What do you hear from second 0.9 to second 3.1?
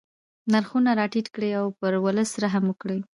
را ټیټ کړي او پر ولس رحم وکړي.